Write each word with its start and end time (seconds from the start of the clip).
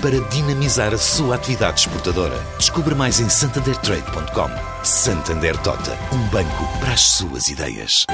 para 0.00 0.18
dinamizar 0.30 0.94
a 0.94 0.98
sua 0.98 1.34
atividade 1.34 1.80
exportadora. 1.80 2.36
Descubra 2.58 2.94
mais 2.94 3.20
em 3.20 3.28
santandertrade.com. 3.28 4.84
Santander 4.84 5.56
Tota, 5.62 5.92
um 6.14 6.28
banco 6.28 6.78
para 6.80 6.94
as 6.94 7.00
suas 7.02 7.48
ideias. 7.48 8.06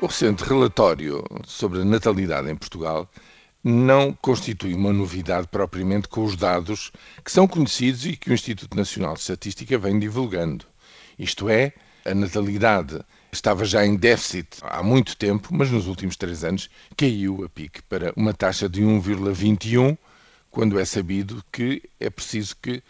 O 0.00 0.06
recente 0.06 0.42
relatório 0.42 1.22
sobre 1.46 1.82
a 1.82 1.84
natalidade 1.84 2.50
em 2.50 2.56
Portugal 2.56 3.08
não 3.62 4.12
constitui 4.12 4.74
uma 4.74 4.92
novidade 4.92 5.48
propriamente 5.48 6.08
com 6.08 6.24
os 6.24 6.36
dados 6.36 6.90
que 7.22 7.30
são 7.30 7.46
conhecidos 7.46 8.06
e 8.06 8.16
que 8.16 8.30
o 8.30 8.34
Instituto 8.34 8.76
Nacional 8.76 9.14
de 9.14 9.20
Estatística 9.20 9.78
vem 9.78 9.98
divulgando. 9.98 10.64
Isto 11.18 11.48
é, 11.48 11.72
a 12.04 12.14
natalidade 12.14 13.00
estava 13.34 13.64
já 13.64 13.84
em 13.84 13.96
déficit 13.96 14.58
há 14.62 14.82
muito 14.82 15.16
tempo, 15.16 15.48
mas 15.52 15.70
nos 15.70 15.86
últimos 15.86 16.16
três 16.16 16.44
anos 16.44 16.70
caiu 16.96 17.44
a 17.44 17.48
pique 17.48 17.82
para 17.82 18.12
uma 18.16 18.32
taxa 18.32 18.68
de 18.68 18.82
1,21, 18.82 19.98
quando 20.50 20.78
é 20.78 20.84
sabido 20.84 21.44
que 21.52 21.82
é 21.98 22.08
preciso 22.08 22.56
que 22.62 22.82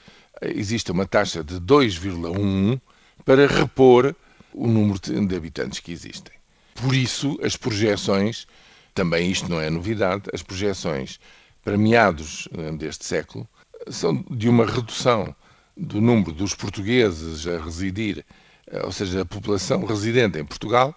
exista 0.42 0.92
uma 0.92 1.06
taxa 1.06 1.42
de 1.42 1.56
2,11 1.60 2.80
para 3.24 3.46
repor 3.46 4.14
o 4.52 4.66
número 4.66 5.00
de 5.00 5.36
habitantes 5.36 5.80
que 5.80 5.92
existem. 5.92 6.34
Por 6.74 6.94
isso, 6.94 7.38
as 7.42 7.56
projeções, 7.56 8.46
também 8.94 9.30
isto 9.30 9.48
não 9.48 9.60
é 9.60 9.70
novidade, 9.70 10.24
as 10.32 10.42
projeções 10.42 11.18
para 11.64 11.78
meados 11.78 12.48
eh, 12.56 12.72
deste 12.72 13.04
século 13.06 13.48
são 13.88 14.24
de 14.30 14.48
uma 14.48 14.66
redução 14.66 15.34
do 15.76 16.00
número 16.00 16.32
dos 16.32 16.54
portugueses 16.54 17.46
a 17.46 17.58
residir, 17.62 18.18
eh, 18.18 18.24
ou 18.84 18.92
seja, 18.92 19.22
a 19.22 19.24
população 19.24 19.84
residente 19.84 20.38
em 20.38 20.44
Portugal, 20.44 20.94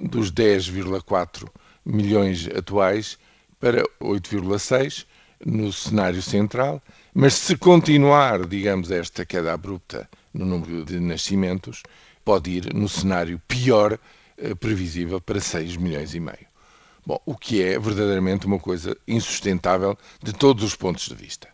dos 0.00 0.32
10,4 0.32 1.48
milhões 1.84 2.48
atuais 2.48 3.18
para 3.58 3.82
8,6 4.00 5.06
no 5.44 5.72
cenário 5.72 6.22
central, 6.22 6.82
mas 7.14 7.34
se 7.34 7.56
continuar, 7.56 8.46
digamos, 8.46 8.90
esta 8.90 9.24
queda 9.24 9.52
abrupta 9.52 10.08
no 10.32 10.44
número 10.44 10.84
de 10.84 11.00
nascimentos, 11.00 11.82
pode 12.24 12.50
ir 12.50 12.74
no 12.74 12.88
cenário 12.88 13.40
pior 13.48 13.98
eh, 14.36 14.54
previsível 14.54 15.20
para 15.20 15.40
6 15.40 15.76
milhões 15.76 16.14
e 16.14 16.20
meio. 16.20 16.46
Bom, 17.04 17.20
o 17.24 17.34
que 17.34 17.62
é 17.62 17.78
verdadeiramente 17.78 18.46
uma 18.46 18.58
coisa 18.58 18.96
insustentável 19.08 19.96
de 20.22 20.32
todos 20.32 20.62
os 20.62 20.76
pontos 20.76 21.08
de 21.08 21.14
vista 21.14 21.48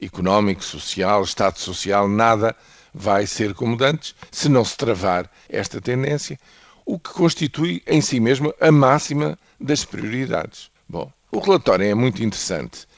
económico, 0.00 0.62
social, 0.62 1.22
Estado 1.22 1.58
social, 1.58 2.08
nada 2.08 2.54
vai 2.98 3.26
ser 3.26 3.52
como 3.52 3.76
antes 3.84 4.14
se 4.32 4.48
não 4.48 4.64
se 4.64 4.74
travar 4.74 5.30
esta 5.50 5.82
tendência, 5.82 6.40
o 6.86 6.98
que 6.98 7.10
constitui 7.10 7.82
em 7.86 8.00
si 8.00 8.18
mesmo 8.18 8.54
a 8.58 8.72
máxima 8.72 9.38
das 9.60 9.84
prioridades. 9.84 10.70
Bom, 10.88 11.12
o 11.30 11.38
relatório 11.38 11.84
é 11.84 11.94
muito 11.94 12.24
interessante 12.24 12.88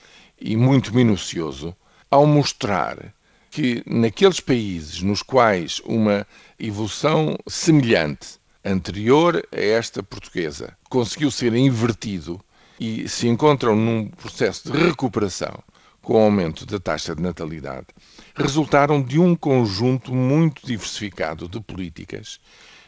e 0.41 0.57
muito 0.57 0.95
minucioso 0.95 1.75
ao 2.09 2.25
mostrar 2.27 3.13
que 3.51 3.83
naqueles 3.87 4.39
países 4.39 5.03
nos 5.03 5.21
quais 5.21 5.81
uma 5.85 6.25
evolução 6.61 7.37
semelhante, 7.49 8.39
anterior 8.65 9.45
a 9.51 9.61
esta 9.61 10.01
portuguesa, 10.01 10.77
conseguiu 10.89 11.31
ser 11.31 11.53
invertido 11.55 12.41
e 12.79 13.09
se 13.09 13.27
encontram 13.27 13.75
num 13.75 14.09
processo 14.09 14.71
de 14.71 14.79
recuperação 14.79 15.59
com 16.09 16.15
o 16.15 16.25
aumento 16.25 16.65
da 16.65 16.81
taxa 16.81 17.15
de 17.15 17.21
natalidade, 17.21 17.89
resultaram 18.35 19.03
de 19.03 19.21
um 19.21 19.37
conjunto 19.37 20.15
muito 20.15 20.67
diversificado 20.67 21.47
de 21.47 21.61
políticas, 21.61 22.41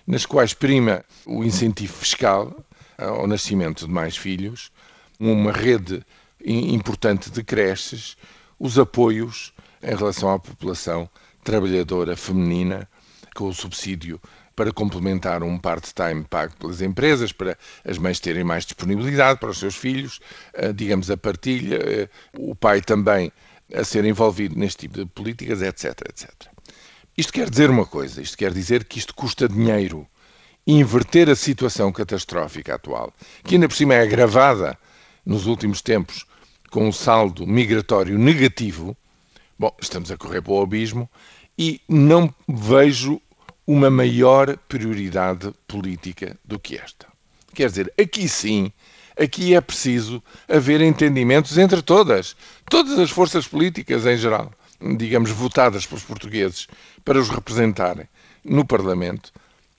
nas 0.06 0.24
quais 0.24 0.54
prima 0.54 1.04
o 1.26 1.44
incentivo 1.44 1.92
fiscal 1.92 2.64
ao 2.96 3.26
nascimento 3.26 3.86
de 3.86 3.92
mais 3.92 4.16
filhos, 4.16 4.72
uma 5.18 5.52
rede 5.52 6.02
importante 6.42 7.30
de 7.30 7.44
creches, 7.44 8.16
os 8.58 8.78
apoios 8.78 9.52
em 9.82 9.94
relação 9.94 10.32
à 10.32 10.38
população 10.38 11.06
trabalhadora 11.44 12.16
feminina, 12.16 12.88
com 13.34 13.48
o 13.48 13.52
subsídio 13.52 14.18
para 14.60 14.74
complementar 14.74 15.42
um 15.42 15.56
part-time 15.56 16.22
pago 16.28 16.54
pelas 16.58 16.82
empresas, 16.82 17.32
para 17.32 17.56
as 17.82 17.96
mães 17.96 18.20
terem 18.20 18.44
mais 18.44 18.66
disponibilidade 18.66 19.40
para 19.40 19.48
os 19.48 19.58
seus 19.58 19.74
filhos, 19.74 20.20
eh, 20.52 20.70
digamos, 20.70 21.10
a 21.10 21.16
partilha, 21.16 21.76
eh, 21.76 22.08
o 22.36 22.54
pai 22.54 22.82
também 22.82 23.32
a 23.72 23.82
ser 23.84 24.04
envolvido 24.04 24.58
neste 24.58 24.80
tipo 24.80 24.98
de 24.98 25.06
políticas, 25.06 25.62
etc, 25.62 26.02
etc. 26.10 26.30
Isto 27.16 27.32
quer 27.32 27.48
dizer 27.48 27.70
uma 27.70 27.86
coisa, 27.86 28.20
isto 28.20 28.36
quer 28.36 28.52
dizer 28.52 28.84
que 28.84 28.98
isto 28.98 29.14
custa 29.14 29.48
dinheiro. 29.48 30.06
Inverter 30.66 31.30
a 31.30 31.34
situação 31.34 31.90
catastrófica 31.90 32.74
atual, 32.74 33.14
que 33.42 33.54
ainda 33.54 33.66
por 33.66 33.74
cima 33.74 33.94
é 33.94 34.02
agravada 34.02 34.78
nos 35.24 35.46
últimos 35.46 35.80
tempos 35.80 36.26
com 36.70 36.86
um 36.86 36.92
saldo 36.92 37.46
migratório 37.46 38.18
negativo, 38.18 38.94
bom, 39.58 39.74
estamos 39.80 40.10
a 40.10 40.18
correr 40.18 40.42
para 40.42 40.52
o 40.52 40.60
abismo 40.60 41.08
e 41.56 41.80
não 41.88 42.30
vejo 42.46 43.22
uma 43.66 43.90
maior 43.90 44.56
prioridade 44.68 45.52
política 45.66 46.36
do 46.44 46.58
que 46.58 46.76
esta. 46.76 47.06
Quer 47.54 47.68
dizer, 47.68 47.92
aqui 48.00 48.28
sim, 48.28 48.72
aqui 49.18 49.54
é 49.54 49.60
preciso 49.60 50.22
haver 50.48 50.80
entendimentos 50.80 51.58
entre 51.58 51.82
todas, 51.82 52.36
todas 52.68 52.98
as 52.98 53.10
forças 53.10 53.46
políticas 53.46 54.06
em 54.06 54.16
geral, 54.16 54.52
digamos, 54.96 55.30
votadas 55.30 55.86
pelos 55.86 56.04
portugueses 56.04 56.66
para 57.04 57.18
os 57.18 57.28
representarem 57.28 58.08
no 58.44 58.64
Parlamento, 58.64 59.32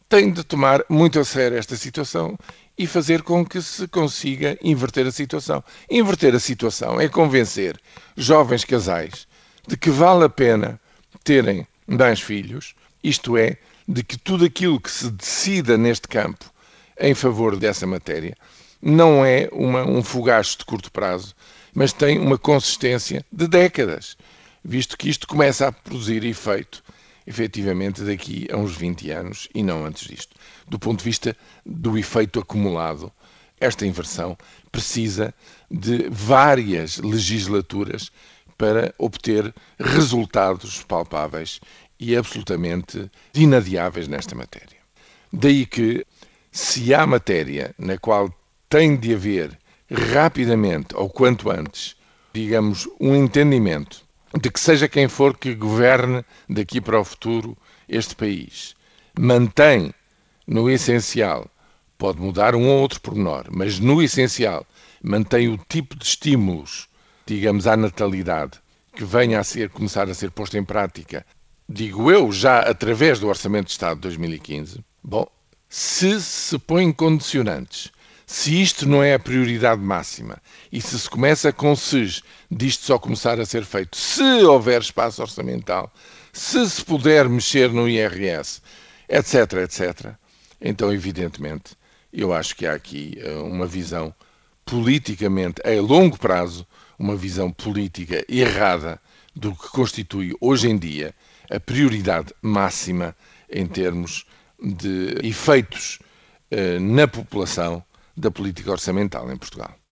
têm 0.07 0.31
de 0.31 0.43
tomar 0.43 0.83
muito 0.89 1.19
a 1.19 1.25
sério 1.25 1.57
esta 1.57 1.75
situação 1.75 2.37
e 2.77 2.85
fazer 2.85 3.21
com 3.23 3.45
que 3.45 3.61
se 3.61 3.87
consiga 3.87 4.57
inverter 4.61 5.07
a 5.07 5.11
situação. 5.11 5.63
Inverter 5.89 6.35
a 6.35 6.39
situação 6.39 6.99
é 6.99 7.07
convencer 7.07 7.79
jovens 8.17 8.65
casais 8.65 9.27
de 9.67 9.77
que 9.77 9.89
vale 9.89 10.25
a 10.25 10.29
pena 10.29 10.79
terem 11.23 11.67
mais 11.87 12.19
filhos, 12.19 12.75
isto 13.03 13.37
é, 13.37 13.57
de 13.87 14.03
que 14.03 14.17
tudo 14.17 14.45
aquilo 14.45 14.79
que 14.79 14.91
se 14.91 15.09
decida 15.09 15.77
neste 15.77 16.07
campo 16.07 16.51
em 16.99 17.13
favor 17.13 17.55
dessa 17.55 17.85
matéria 17.87 18.37
não 18.81 19.25
é 19.25 19.49
uma, 19.51 19.83
um 19.83 20.01
fogacho 20.03 20.59
de 20.59 20.65
curto 20.65 20.91
prazo, 20.91 21.35
mas 21.73 21.93
tem 21.93 22.19
uma 22.19 22.37
consistência 22.37 23.25
de 23.31 23.47
décadas, 23.47 24.17
visto 24.63 24.97
que 24.97 25.09
isto 25.09 25.27
começa 25.27 25.67
a 25.67 25.71
produzir 25.71 26.23
efeito, 26.23 26.83
efetivamente, 27.25 28.01
daqui 28.01 28.47
a 28.51 28.57
uns 28.57 28.75
20 28.75 29.11
anos 29.11 29.47
e 29.53 29.61
não 29.61 29.85
antes 29.85 30.07
disto. 30.07 30.35
Do 30.67 30.79
ponto 30.79 30.99
de 30.99 31.05
vista 31.05 31.37
do 31.65 31.97
efeito 31.97 32.39
acumulado, 32.39 33.11
esta 33.59 33.85
inversão 33.85 34.35
precisa 34.71 35.33
de 35.69 36.09
várias 36.09 36.97
legislaturas 36.97 38.11
para 38.57 38.93
obter 38.97 39.53
resultados 39.79 40.83
palpáveis 40.83 41.59
e 42.01 42.17
absolutamente 42.17 43.11
inadiáveis 43.35 44.07
nesta 44.07 44.33
matéria. 44.33 44.79
Daí 45.31 45.67
que, 45.67 46.03
se 46.51 46.93
há 46.95 47.05
matéria 47.05 47.75
na 47.77 47.97
qual 47.97 48.33
tem 48.67 48.97
de 48.97 49.13
haver 49.13 49.57
rapidamente, 50.11 50.95
ou 50.95 51.09
quanto 51.09 51.51
antes, 51.51 51.95
digamos, 52.33 52.89
um 52.99 53.15
entendimento 53.15 54.03
de 54.41 54.49
que 54.49 54.59
seja 54.59 54.87
quem 54.87 55.07
for 55.07 55.37
que 55.37 55.53
governe 55.53 56.25
daqui 56.49 56.81
para 56.81 56.99
o 56.99 57.05
futuro 57.05 57.55
este 57.87 58.15
país, 58.15 58.75
mantém 59.19 59.93
no 60.47 60.69
essencial, 60.69 61.47
pode 61.99 62.19
mudar 62.19 62.55
um 62.55 62.67
ou 62.67 62.81
outro 62.81 62.99
pormenor, 62.99 63.45
mas 63.51 63.79
no 63.79 64.01
essencial 64.01 64.65
mantém 65.03 65.49
o 65.49 65.57
tipo 65.69 65.95
de 65.95 66.05
estímulos, 66.05 66.89
digamos, 67.27 67.67
à 67.67 67.77
natalidade 67.77 68.59
que 68.95 69.05
venha 69.05 69.39
a 69.39 69.43
ser, 69.43 69.69
começar 69.69 70.09
a 70.09 70.13
ser 70.13 70.31
posto 70.31 70.57
em 70.57 70.63
prática 70.63 71.25
digo 71.71 72.11
eu, 72.11 72.31
já 72.31 72.59
através 72.59 73.19
do 73.19 73.27
Orçamento 73.27 73.67
de 73.67 73.71
Estado 73.71 73.95
de 73.95 74.01
2015, 74.01 74.83
bom, 75.03 75.25
se 75.69 76.19
se 76.21 76.59
põem 76.59 76.91
condicionantes, 76.91 77.91
se 78.25 78.61
isto 78.61 78.87
não 78.87 79.01
é 79.01 79.13
a 79.13 79.19
prioridade 79.19 79.81
máxima 79.81 80.37
e 80.71 80.81
se 80.81 80.99
se 80.99 81.09
começa 81.09 81.51
com 81.53 81.75
SES 81.75 82.21
disto 82.49 82.85
só 82.85 82.99
começar 82.99 83.39
a 83.39 83.45
ser 83.45 83.63
feito, 83.63 83.95
se 83.95 84.43
houver 84.43 84.81
espaço 84.81 85.21
orçamental, 85.21 85.91
se 86.33 86.69
se 86.69 86.83
puder 86.83 87.29
mexer 87.29 87.71
no 87.71 87.87
IRS, 87.87 88.61
etc, 89.09 89.53
etc, 89.63 90.15
então, 90.59 90.93
evidentemente, 90.93 91.75
eu 92.13 92.33
acho 92.33 92.55
que 92.55 92.67
há 92.67 92.73
aqui 92.73 93.17
eh, 93.17 93.33
uma 93.37 93.65
visão 93.65 94.13
politicamente, 94.63 95.61
a 95.65 95.81
longo 95.81 96.19
prazo, 96.19 96.67
uma 96.99 97.15
visão 97.15 97.51
política 97.51 98.23
errada 98.29 99.01
do 99.35 99.55
que 99.55 99.69
constitui 99.69 100.35
hoje 100.39 100.69
em 100.69 100.77
dia 100.77 101.13
a 101.49 101.59
prioridade 101.59 102.33
máxima 102.41 103.15
em 103.49 103.65
termos 103.65 104.25
de 104.61 105.17
efeitos 105.23 105.99
eh, 106.49 106.79
na 106.79 107.07
população 107.07 107.83
da 108.15 108.29
política 108.29 108.71
orçamental 108.71 109.31
em 109.31 109.37
Portugal. 109.37 109.75